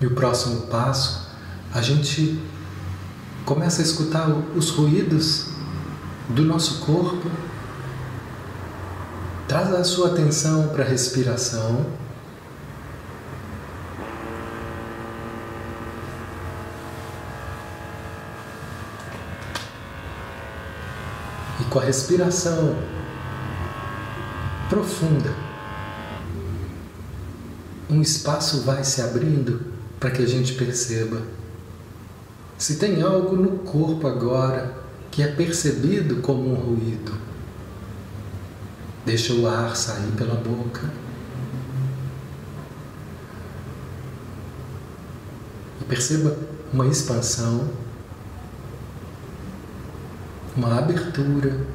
[0.00, 1.28] E o próximo passo,
[1.74, 2.40] a gente
[3.44, 5.48] começa a escutar os ruídos
[6.30, 7.30] do nosso corpo.
[9.46, 11.84] Traz a sua atenção para a respiração.
[21.60, 22.74] E com a respiração
[24.70, 25.34] profunda,
[27.90, 31.20] um espaço vai se abrindo para que a gente perceba
[32.56, 34.74] se tem algo no corpo agora
[35.10, 37.12] que é percebido como um ruído.
[39.04, 40.90] Deixa o ar sair pela boca.
[45.80, 46.36] E perceba
[46.72, 47.70] uma expansão,
[50.54, 51.66] uma abertura,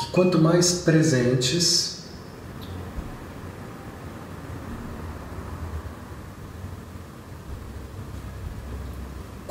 [0.00, 1.95] que quanto mais presentes,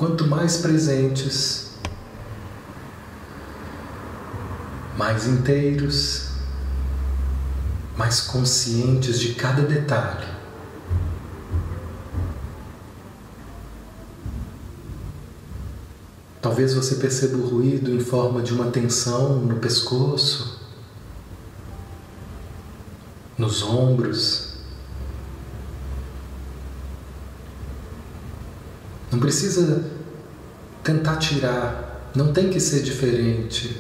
[0.06, 1.72] Quanto mais presentes,
[4.96, 6.28] mais inteiros,
[7.98, 10.28] mais conscientes de cada detalhe.
[16.40, 20.70] Talvez você perceba o ruído em forma de uma tensão no pescoço,
[23.40, 24.56] nos ombros,
[29.16, 29.95] Não precisa
[30.86, 33.76] tentar tirar, não tem que ser diferente.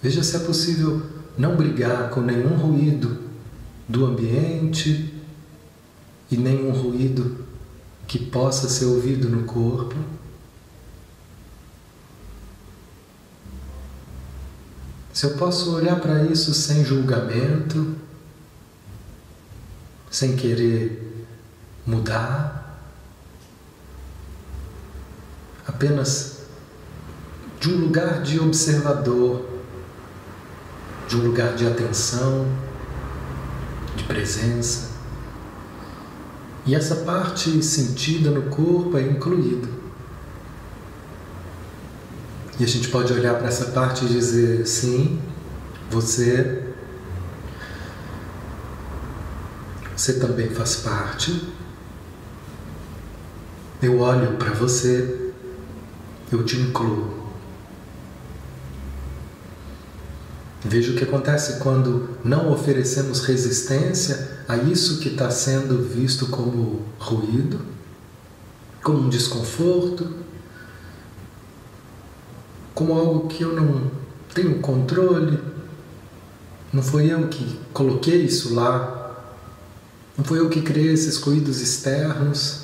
[0.00, 1.02] Veja se é possível
[1.36, 3.24] não brigar com nenhum ruído
[3.88, 5.12] do ambiente
[6.30, 7.44] e nenhum ruído
[8.06, 9.96] que possa ser ouvido no corpo.
[15.12, 17.96] Se eu posso olhar para isso sem julgamento,
[20.10, 21.26] sem querer
[21.84, 22.63] mudar,
[25.74, 26.44] apenas
[27.60, 29.44] de um lugar de observador,
[31.08, 32.46] de um lugar de atenção,
[33.96, 34.92] de presença.
[36.64, 39.68] E essa parte sentida no corpo é incluída.
[42.58, 45.20] E a gente pode olhar para essa parte e dizer: sim,
[45.90, 46.62] você,
[49.96, 51.52] você também faz parte
[53.84, 55.23] eu olho para você,
[56.34, 57.24] eu te incluo.
[60.64, 66.82] Veja o que acontece quando não oferecemos resistência a isso que está sendo visto como
[66.98, 67.60] ruído,
[68.82, 70.10] como um desconforto,
[72.74, 73.90] como algo que eu não
[74.32, 75.38] tenho controle.
[76.72, 79.22] Não foi eu que coloquei isso lá,
[80.16, 82.63] não foi eu que criei esses ruídos externos.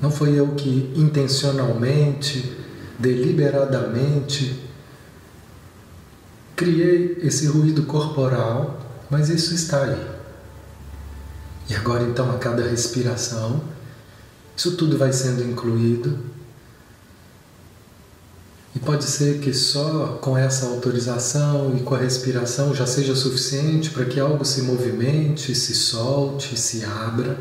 [0.00, 2.56] Não foi eu que intencionalmente,
[2.98, 4.66] deliberadamente
[6.56, 8.80] criei esse ruído corporal,
[9.10, 10.06] mas isso está aí.
[11.68, 13.62] E agora então a cada respiração,
[14.56, 16.18] isso tudo vai sendo incluído.
[18.74, 23.90] E pode ser que só com essa autorização e com a respiração já seja suficiente
[23.90, 27.38] para que algo se movimente, se solte, se abra.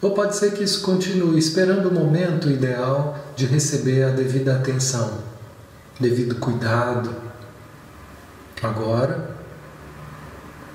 [0.00, 5.18] Ou pode ser que isso continue esperando o momento ideal de receber a devida atenção,
[5.98, 7.10] devido cuidado.
[8.62, 9.36] Agora,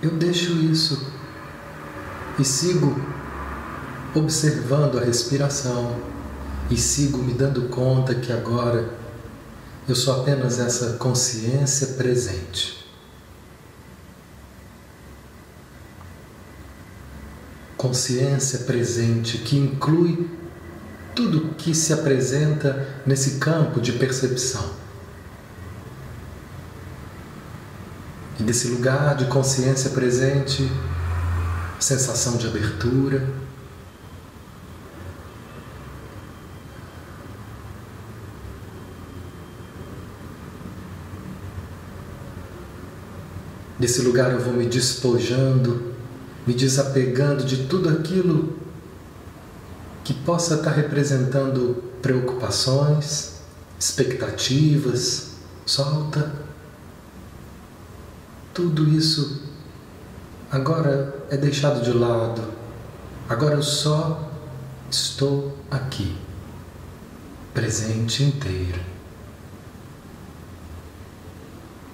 [0.02, 1.14] eu deixo isso
[2.38, 3.02] e sigo
[4.14, 5.96] observando a respiração
[6.70, 8.90] e sigo me dando conta que agora
[9.88, 12.83] eu sou apenas essa consciência presente.
[17.84, 20.30] Consciência presente que inclui
[21.14, 24.72] tudo que se apresenta nesse campo de percepção.
[28.40, 30.72] E desse lugar de consciência presente,
[31.78, 33.44] sensação de abertura,
[43.78, 45.93] Desse lugar eu vou me despojando
[46.46, 48.58] me desapegando de tudo aquilo
[50.04, 53.42] que possa estar representando preocupações,
[53.80, 55.32] expectativas,
[55.66, 56.34] solta.
[58.54, 59.42] Tudo isso
[60.52, 62.44] agora é deixado de lado.
[63.30, 64.30] Agora eu só
[64.92, 66.16] estou aqui,
[67.54, 68.93] presente inteiro.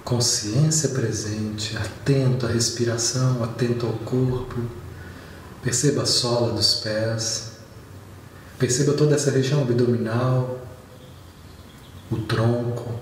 [0.10, 4.60] Consciência presente, atento à respiração, atento ao corpo.
[5.62, 7.52] Perceba a sola dos pés.
[8.58, 10.66] Perceba toda essa região abdominal,
[12.10, 13.00] o tronco.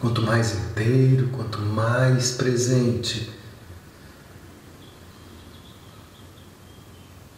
[0.00, 3.30] Quanto mais inteiro, quanto mais presente,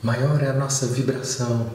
[0.00, 1.68] maior é a nossa vibração.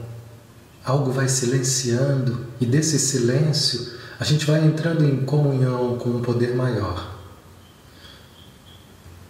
[0.86, 6.56] Algo vai silenciando e desse silêncio a gente vai entrando em comunhão com um poder
[6.56, 7.16] maior.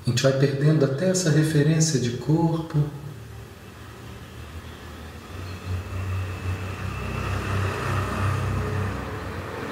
[0.05, 2.77] A gente vai perdendo até essa referência de corpo.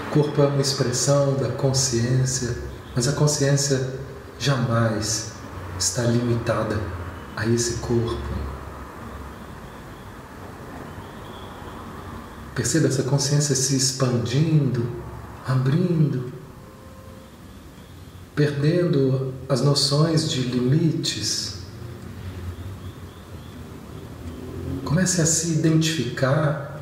[0.07, 2.57] O corpo é uma expressão da consciência,
[2.93, 3.93] mas a consciência
[4.37, 5.31] jamais
[5.79, 6.77] está limitada
[7.37, 8.17] a esse corpo.
[12.53, 15.04] Perceba essa consciência se expandindo,
[15.45, 16.33] abrindo,
[18.35, 21.59] perdendo as noções de limites.
[24.83, 26.81] Comece a se identificar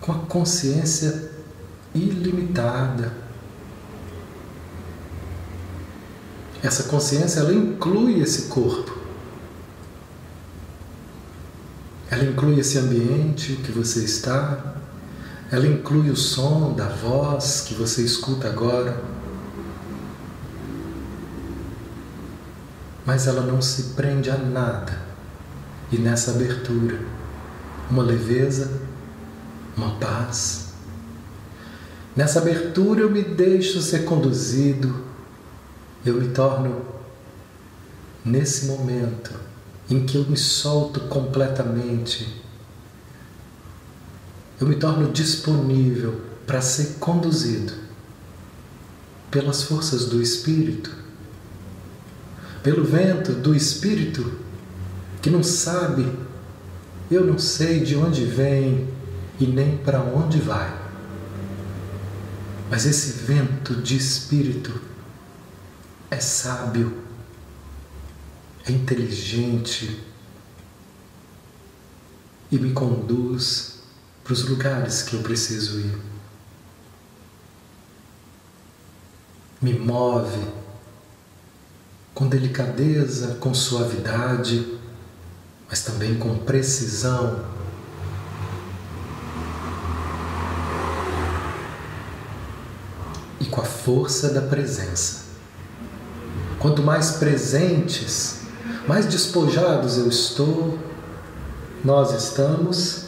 [0.00, 1.32] com a consciência
[1.94, 3.12] ilimitada.
[6.62, 8.96] Essa consciência ela inclui esse corpo.
[12.10, 14.76] Ela inclui esse ambiente que você está,
[15.50, 19.00] ela inclui o som da voz que você escuta agora.
[23.04, 25.00] Mas ela não se prende a nada.
[25.92, 26.98] E nessa abertura,
[27.88, 28.80] uma leveza,
[29.76, 30.72] uma paz.
[32.16, 35.04] Nessa abertura eu me deixo ser conduzido,
[36.04, 36.84] eu me torno,
[38.24, 39.32] nesse momento,
[39.88, 42.42] em que eu me solto completamente,
[44.60, 47.72] eu me torno disponível para ser conduzido
[49.30, 50.90] pelas forças do Espírito,
[52.62, 54.32] pelo vento do Espírito
[55.20, 56.10] que não sabe,
[57.10, 58.88] eu não sei de onde vem
[59.38, 60.86] e nem para onde vai.
[62.70, 64.80] Mas esse vento de Espírito
[66.10, 67.06] é sábio
[68.66, 70.00] é inteligente
[72.50, 73.75] e me conduz
[74.26, 75.98] para os lugares que eu preciso ir.
[79.62, 80.44] Me move
[82.12, 84.78] com delicadeza, com suavidade,
[85.68, 87.44] mas também com precisão.
[93.38, 95.26] E com a força da presença.
[96.58, 98.40] Quanto mais presentes,
[98.88, 100.76] mais despojados eu estou,
[101.84, 103.05] nós estamos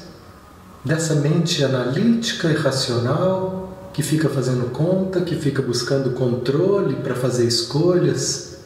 [0.84, 7.46] dessa mente analítica e racional que fica fazendo conta, que fica buscando controle para fazer
[7.46, 8.58] escolhas.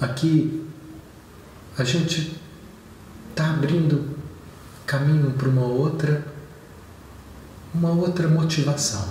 [0.00, 0.66] Aqui
[1.76, 2.40] a gente
[3.30, 4.16] está abrindo
[4.86, 6.24] caminho para uma outra,
[7.74, 9.06] uma outra motivação.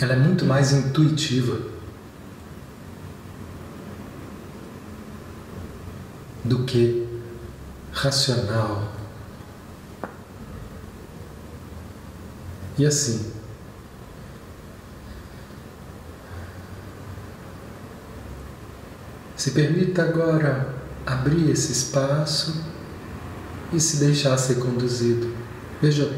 [0.00, 1.72] Ela é muito mais intuitiva.
[6.44, 7.01] do que
[8.02, 8.92] racional.
[12.76, 13.30] E assim,
[19.36, 20.74] se permita agora
[21.06, 22.64] abrir esse espaço
[23.72, 25.32] e se deixar ser conduzido.
[25.80, 26.10] Veja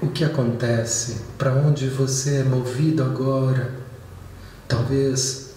[0.00, 3.74] o que acontece, para onde você é movido agora.
[4.66, 5.50] Talvez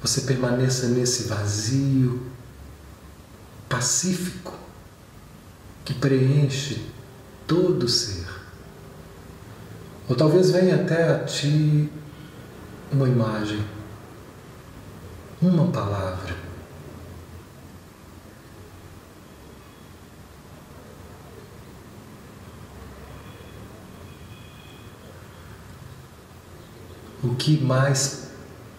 [0.00, 2.32] você permaneça nesse vazio,
[3.72, 4.52] pacífico
[5.82, 6.86] que preenche
[7.46, 8.26] todo o ser.
[10.06, 11.90] Ou talvez venha até a ti
[12.92, 13.64] uma imagem,
[15.40, 16.36] uma palavra.
[27.24, 28.28] O que mais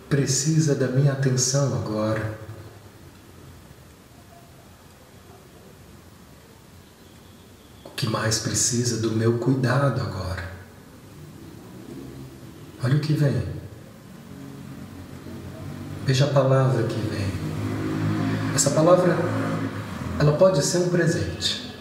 [0.08, 2.44] precisa da minha atenção agora?
[8.04, 10.44] Que mais precisa do meu cuidado agora.
[12.84, 13.42] Olha o que vem.
[16.06, 17.32] Veja a palavra que vem.
[18.54, 19.18] Essa palavra,
[20.20, 21.74] ela pode ser um presente.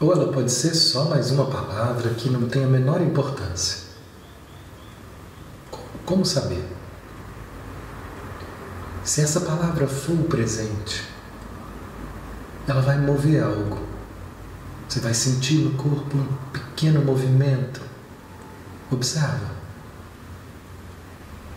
[0.00, 3.80] Ou ela pode ser só mais uma palavra que não tem a menor importância.
[6.06, 6.64] Como saber?
[9.02, 11.13] Se essa palavra for o presente,
[12.66, 13.78] ela vai mover algo.
[14.88, 17.80] Você vai sentir no corpo um pequeno movimento.
[18.90, 19.54] Observa.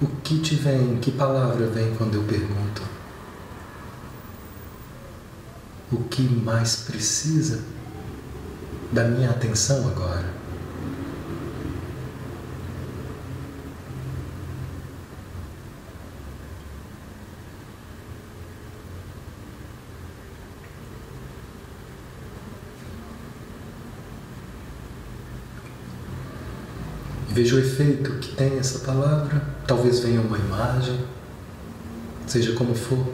[0.02, 2.82] O que te vem, que palavra vem quando eu pergunto?
[5.92, 7.64] O que mais precisa
[8.92, 10.37] da minha atenção agora?
[27.38, 29.40] Veja o efeito que tem essa palavra.
[29.68, 31.00] Talvez venha uma imagem,
[32.26, 33.14] seja como for,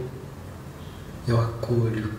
[1.28, 2.10] eu acolho.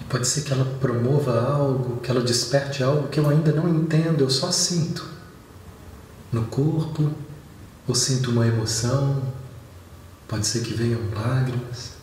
[0.00, 3.68] E pode ser que ela promova algo, que ela desperte algo que eu ainda não
[3.68, 5.08] entendo, eu só sinto.
[6.32, 7.08] No corpo,
[7.86, 9.22] ou sinto uma emoção,
[10.26, 11.95] pode ser que venham lágrimas.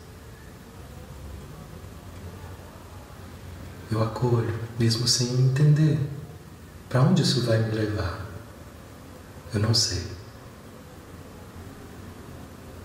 [3.94, 6.00] Eu acolho, mesmo sem entender.
[6.90, 8.26] Para onde isso vai me levar?
[9.54, 10.04] Eu não sei.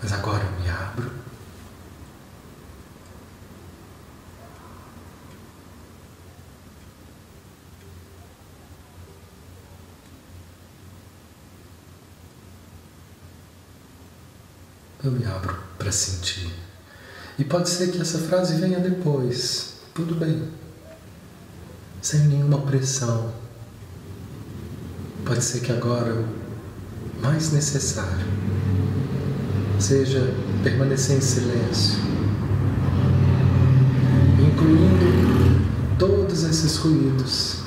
[0.02, 1.10] Mas agora eu me abro.
[15.02, 16.52] Eu me abro para sentir.
[17.38, 19.78] E pode ser que essa frase venha depois.
[19.94, 20.57] Tudo bem
[22.00, 23.32] sem nenhuma pressão.
[25.24, 28.26] Pode ser que agora o mais necessário
[29.78, 31.98] seja permanecer em silêncio,
[34.38, 37.62] incluindo todos esses ruídos.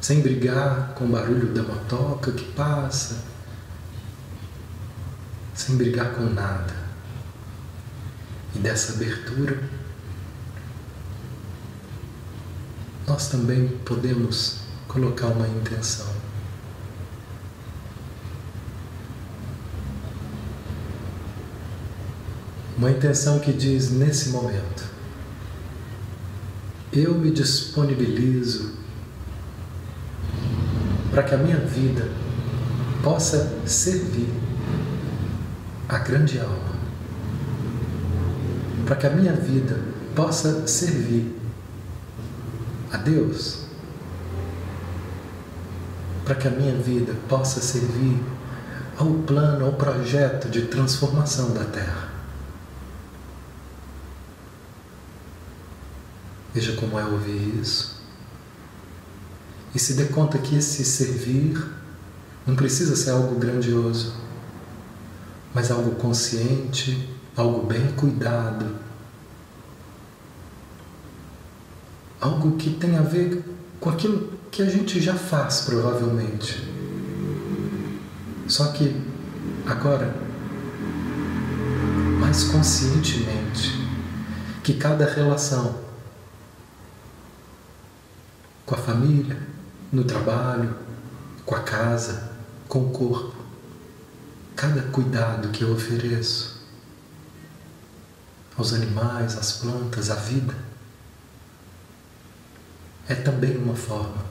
[0.00, 3.24] Sem brigar com o barulho da motoca que passa,
[5.54, 6.81] sem brigar com nada
[8.54, 9.58] e dessa abertura,
[13.06, 16.06] nós também podemos colocar uma intenção.
[22.76, 24.90] Uma intenção que diz nesse momento:
[26.92, 28.72] eu me disponibilizo
[31.10, 32.08] para que a minha vida
[33.02, 34.32] possa servir
[35.88, 36.81] a grande alma
[38.86, 39.78] para que a minha vida
[40.14, 41.34] possa servir
[42.92, 43.62] a Deus,
[46.24, 48.20] para que a minha vida possa servir
[48.96, 52.10] ao plano, ao projeto de transformação da Terra.
[56.54, 58.02] Veja como é ouvir isso.
[59.74, 61.66] E se dê conta que esse servir
[62.46, 64.14] não precisa ser algo grandioso,
[65.54, 68.76] mas algo consciente, algo bem cuidado,
[72.20, 73.42] algo que tem a ver
[73.80, 76.70] com aquilo que a gente já faz, provavelmente.
[78.46, 78.94] Só que
[79.66, 80.14] agora,
[82.20, 83.80] mais conscientemente,
[84.62, 85.80] que cada relação
[88.66, 89.38] com a família,
[89.90, 90.74] no trabalho,
[91.44, 92.30] com a casa,
[92.68, 93.34] com o corpo,
[94.54, 96.51] cada cuidado que eu ofereço
[98.62, 100.54] aos animais, às plantas, à vida,
[103.08, 104.22] é também uma forma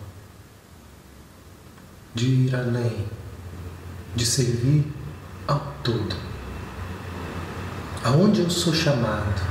[2.16, 3.06] de ir além,
[4.16, 4.90] de servir
[5.46, 6.16] ao todo.
[8.06, 9.42] Aonde eu sou chamado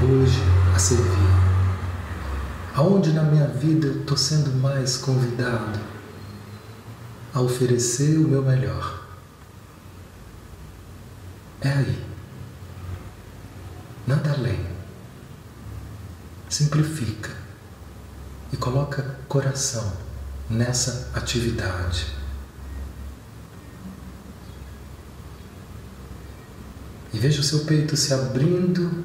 [0.00, 0.40] hoje
[0.74, 1.50] a servir?
[2.76, 5.80] Aonde na minha vida eu estou sendo mais convidado
[7.34, 9.08] a oferecer o meu melhor?
[11.60, 12.10] É aí.
[14.10, 14.58] Nada além.
[16.60, 17.30] Simplifica
[18.52, 19.94] e coloca coração
[20.50, 22.06] nessa atividade.
[27.14, 29.02] E veja o seu peito se abrindo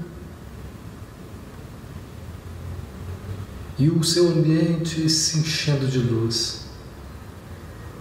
[3.79, 6.65] e o seu ambiente se enchendo de luz.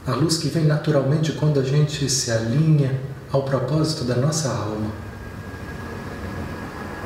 [0.05, 4.91] A luz que vem naturalmente quando a gente se alinha ao propósito da nossa alma.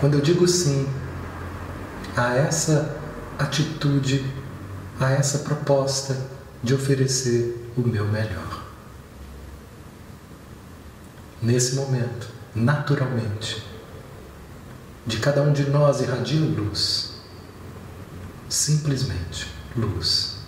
[0.01, 0.89] Quando eu digo sim
[2.19, 2.97] a essa
[3.39, 4.25] atitude,
[4.99, 6.17] a essa proposta
[6.63, 8.65] de oferecer o meu melhor.
[11.41, 13.65] Nesse momento, naturalmente,
[15.07, 17.13] de cada um de nós irradia luz.
[18.49, 19.47] Simplesmente
[19.77, 20.39] luz.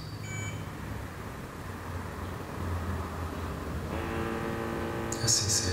[5.30, 5.69] assim seja.